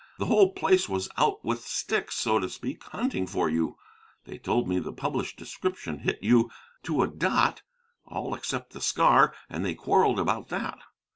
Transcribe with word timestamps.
The 0.17 0.25
whole 0.25 0.49
place 0.53 0.89
was 0.89 1.09
out 1.15 1.45
with 1.45 1.61
sticks, 1.61 2.15
so 2.15 2.39
to 2.39 2.49
speak, 2.49 2.83
hunting 2.85 3.27
for 3.27 3.47
you. 3.51 3.77
They 4.25 4.39
told 4.39 4.67
me 4.67 4.79
the 4.79 4.91
published 4.91 5.37
description 5.37 5.99
hit 5.99 6.17
you 6.23 6.49
to 6.85 7.03
a 7.03 7.07
dot, 7.07 7.61
all 8.07 8.33
except 8.33 8.73
the 8.73 8.81
scar, 8.81 9.31
and 9.47 9.63
they 9.63 9.75
quarrelled 9.75 10.19
about 10.19 10.47
that. 10.47 10.79